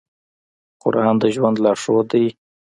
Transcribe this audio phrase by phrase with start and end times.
[0.81, 2.25] قرآن د ژوند لارښود دی.